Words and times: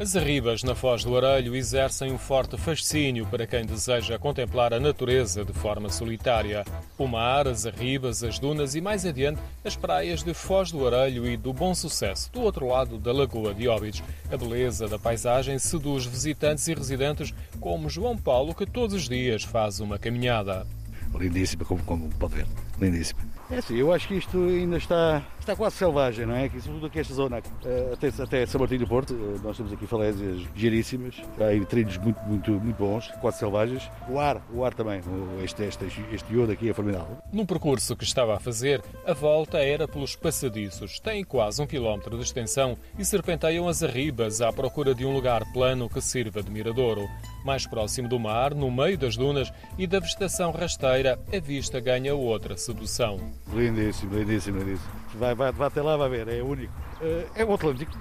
As 0.00 0.14
arribas 0.14 0.62
na 0.62 0.76
Foz 0.76 1.02
do 1.02 1.16
Arelho 1.16 1.56
exercem 1.56 2.12
um 2.12 2.18
forte 2.18 2.56
fascínio 2.56 3.26
para 3.26 3.48
quem 3.48 3.66
deseja 3.66 4.16
contemplar 4.16 4.72
a 4.72 4.78
natureza 4.78 5.44
de 5.44 5.52
forma 5.52 5.90
solitária. 5.90 6.64
O 6.96 7.08
mar, 7.08 7.48
as 7.48 7.66
arribas, 7.66 8.22
as 8.22 8.38
dunas 8.38 8.76
e 8.76 8.80
mais 8.80 9.04
adiante 9.04 9.40
as 9.64 9.74
praias 9.74 10.22
de 10.22 10.32
Foz 10.32 10.70
do 10.70 10.86
Arelho 10.86 11.26
e 11.26 11.36
do 11.36 11.52
Bom 11.52 11.74
Sucesso, 11.74 12.30
do 12.30 12.42
outro 12.42 12.68
lado 12.68 12.96
da 12.96 13.12
Lagoa 13.12 13.52
de 13.52 13.66
Óbidos. 13.66 14.00
A 14.30 14.36
beleza 14.36 14.86
da 14.86 15.00
paisagem 15.00 15.58
seduz 15.58 16.06
visitantes 16.06 16.68
e 16.68 16.74
residentes 16.74 17.34
como 17.60 17.90
João 17.90 18.16
Paulo, 18.16 18.54
que 18.54 18.66
todos 18.66 18.94
os 18.94 19.08
dias 19.08 19.42
faz 19.42 19.80
uma 19.80 19.98
caminhada. 19.98 20.64
Lindíssima, 21.12 21.64
como, 21.64 21.82
como 21.82 22.08
pode 22.10 22.36
ver. 22.36 22.46
Lindíssima. 22.80 23.38
É 23.50 23.56
assim, 23.56 23.76
eu 23.76 23.90
acho 23.90 24.06
que 24.06 24.14
isto 24.14 24.36
ainda 24.36 24.76
está, 24.76 25.22
está 25.40 25.56
quase 25.56 25.76
selvagem, 25.76 26.26
não 26.26 26.34
é? 26.34 26.44
Aqui, 26.44 26.60
sobretudo 26.60 26.86
aqui 26.86 26.98
esta 26.98 27.14
zona, 27.14 27.42
eh, 27.64 27.90
até, 27.94 28.08
até 28.22 28.44
São 28.44 28.60
Martinho 28.60 28.80
do 28.80 28.86
Porto, 28.86 29.14
eh, 29.14 29.40
nós 29.42 29.56
temos 29.56 29.72
aqui 29.72 29.86
falésias 29.86 30.42
giríssimas, 30.54 31.14
há 31.40 31.44
aí 31.44 31.64
trilhos 31.64 31.96
muito, 31.96 32.20
muito, 32.24 32.50
muito 32.50 32.76
bons, 32.76 33.10
quase 33.22 33.38
selvagens. 33.38 33.90
O 34.06 34.18
ar, 34.18 34.42
o 34.52 34.62
ar 34.66 34.74
também, 34.74 35.00
este, 35.42 35.62
este, 35.62 35.86
este 36.12 36.34
iodo 36.34 36.52
aqui 36.52 36.68
é 36.68 36.74
formidável. 36.74 37.16
Num 37.32 37.46
percurso 37.46 37.96
que 37.96 38.04
estava 38.04 38.36
a 38.36 38.38
fazer, 38.38 38.82
a 39.06 39.14
volta 39.14 39.56
era 39.56 39.88
pelos 39.88 40.14
passadiços. 40.14 41.00
Tem 41.00 41.24
quase 41.24 41.62
um 41.62 41.66
quilómetro 41.66 42.18
de 42.18 42.22
extensão 42.22 42.76
e 42.98 43.04
serpenteiam 43.04 43.66
as 43.66 43.82
arribas 43.82 44.42
à 44.42 44.52
procura 44.52 44.94
de 44.94 45.06
um 45.06 45.14
lugar 45.14 45.50
plano 45.54 45.88
que 45.88 46.02
sirva 46.02 46.42
de 46.42 46.50
miradouro. 46.50 47.08
Mais 47.46 47.66
próximo 47.66 48.10
do 48.10 48.18
mar, 48.18 48.54
no 48.54 48.70
meio 48.70 48.98
das 48.98 49.16
dunas 49.16 49.50
e 49.78 49.86
da 49.86 50.00
vegetação 50.00 50.50
rasteira, 50.50 51.18
a 51.34 51.40
vista 51.40 51.80
ganha 51.80 52.14
outra 52.14 52.58
sedução. 52.68 53.18
Lindíssimo, 53.52 54.14
lindíssimo, 54.14 54.58
lindíssimo. 54.58 54.90
Vai, 55.14 55.34
vai, 55.34 55.52
vai 55.52 55.68
até 55.68 55.80
lá, 55.80 55.96
vai 55.96 56.08
ver, 56.08 56.28
é 56.28 56.42
único. 56.42 56.72
Eh, 57.00 57.26
é 57.36 57.44
o 57.44 57.54
Atlântico. 57.54 57.92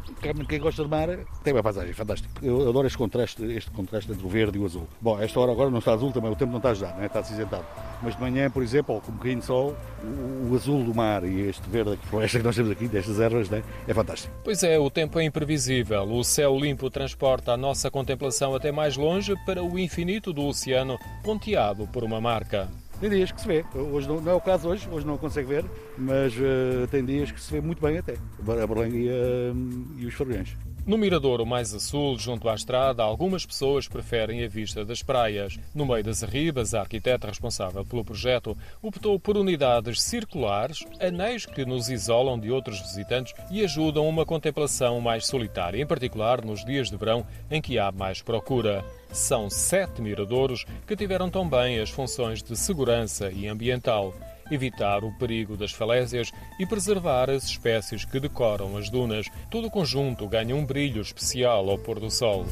Quem 0.47 0.59
gosta 0.59 0.83
de 0.83 0.89
mar 0.89 1.07
tem 1.43 1.53
uma 1.53 1.63
paisagem 1.63 1.93
fantástica. 1.93 2.29
Eu 2.41 2.67
adoro 2.69 2.85
este 2.85 2.97
contraste, 2.97 3.43
este 3.45 3.71
contraste 3.71 4.11
entre 4.11 4.25
o 4.25 4.29
verde 4.29 4.57
e 4.57 4.61
o 4.61 4.65
azul. 4.65 4.87
Bom, 4.99 5.19
esta 5.21 5.39
hora 5.39 5.51
agora 5.51 5.69
não 5.69 5.79
está 5.79 5.93
azul 5.93 6.11
também, 6.11 6.31
o 6.31 6.35
tempo 6.35 6.51
não 6.51 6.57
está 6.57 6.69
a 6.69 6.71
ajudar, 6.71 6.95
não 6.95 7.03
é? 7.03 7.05
está 7.05 7.19
acinzentado. 7.19 7.65
Mas 8.01 8.15
de 8.15 8.21
manhã, 8.21 8.49
por 8.49 8.61
exemplo, 8.61 8.99
com 9.01 9.11
um 9.11 9.15
bocadinho 9.15 9.39
de 9.39 9.45
sol, 9.45 9.75
o, 10.03 10.51
o 10.51 10.55
azul 10.55 10.83
do 10.83 10.93
mar 10.93 11.23
e 11.23 11.47
este 11.47 11.67
verde, 11.69 11.93
a 11.93 12.07
floresta 12.07 12.39
que 12.39 12.43
nós 12.43 12.55
temos 12.55 12.71
aqui, 12.71 12.87
destas 12.87 13.19
ervas, 13.19 13.51
é? 13.51 13.63
é 13.87 13.93
fantástico. 13.93 14.33
Pois 14.43 14.63
é, 14.63 14.77
o 14.77 14.89
tempo 14.89 15.19
é 15.19 15.23
imprevisível. 15.23 16.03
O 16.03 16.23
céu 16.23 16.57
limpo 16.59 16.89
transporta 16.89 17.53
a 17.53 17.57
nossa 17.57 17.89
contemplação 17.89 18.53
até 18.53 18.71
mais 18.71 18.97
longe 18.97 19.33
para 19.45 19.63
o 19.63 19.79
infinito 19.79 20.33
do 20.33 20.43
oceano, 20.43 20.97
ponteado 21.23 21.87
por 21.87 22.03
uma 22.03 22.19
marca. 22.19 22.67
Tem 22.99 23.11
dias 23.11 23.31
que 23.31 23.39
se 23.39 23.47
vê, 23.47 23.63
hoje 23.75 24.07
não, 24.07 24.19
não, 24.19 24.31
é 24.31 24.35
o 24.35 24.41
caso 24.41 24.69
hoje, 24.69 24.89
hoje 24.91 25.05
não 25.05 25.19
consegue 25.19 25.47
ver, 25.47 25.65
mas 25.97 26.33
uh, 26.35 26.87
tem 26.89 27.05
dias 27.05 27.31
que 27.31 27.39
se 27.39 27.51
vê 27.51 27.61
muito 27.61 27.79
bem 27.79 27.99
até, 27.99 28.15
a 28.39 28.67
Berlenga 28.67 28.97
e, 28.97 29.07
uh, 29.07 29.55
e 29.97 30.05
os 30.07 30.15
Fabrões. 30.15 30.57
No 30.87 30.97
Miradouro 30.97 31.45
mais 31.45 31.73
a 31.73 31.81
sul, 31.81 32.17
junto 32.17 32.47
à 32.47 32.55
estrada, 32.55 33.03
algumas 33.03 33.45
pessoas 33.45 33.89
preferem 33.89 34.41
a 34.45 34.47
vista 34.47 34.85
das 34.85 35.03
praias. 35.03 35.59
No 35.75 35.85
meio 35.85 36.01
das 36.01 36.23
arribas, 36.23 36.73
a 36.73 36.79
arquiteta 36.79 37.27
responsável 37.27 37.83
pelo 37.83 38.05
projeto 38.05 38.57
optou 38.81 39.19
por 39.19 39.35
unidades 39.35 40.01
circulares, 40.01 40.85
anéis 41.01 41.45
que 41.45 41.65
nos 41.65 41.89
isolam 41.89 42.39
de 42.39 42.49
outros 42.49 42.79
visitantes 42.79 43.33
e 43.51 43.65
ajudam 43.65 44.05
a 44.05 44.07
uma 44.07 44.25
contemplação 44.25 45.01
mais 45.01 45.27
solitária, 45.27 45.81
em 45.81 45.85
particular 45.85 46.45
nos 46.45 46.63
dias 46.63 46.89
de 46.89 46.95
verão 46.95 47.27
em 47.51 47.61
que 47.61 47.77
há 47.77 47.91
mais 47.91 48.21
procura. 48.21 48.85
São 49.11 49.49
sete 49.49 50.01
miradouros 50.01 50.63
que 50.87 50.95
tiveram 50.95 51.29
também 51.29 51.81
as 51.81 51.89
funções 51.89 52.41
de 52.41 52.55
segurança 52.55 53.29
e 53.29 53.45
ambiental 53.45 54.13
evitar 54.51 55.03
o 55.03 55.11
perigo 55.11 55.57
das 55.57 55.71
falésias 55.71 56.31
e 56.59 56.65
preservar 56.65 57.29
as 57.29 57.45
espécies 57.45 58.05
que 58.05 58.19
decoram 58.19 58.77
as 58.77 58.89
dunas. 58.89 59.27
Todo 59.49 59.67
o 59.67 59.71
conjunto 59.71 60.27
ganha 60.27 60.55
um 60.55 60.65
brilho 60.65 61.01
especial 61.01 61.69
ao 61.69 61.77
pôr 61.77 61.99
do 61.99 62.09
sol. 62.09 62.45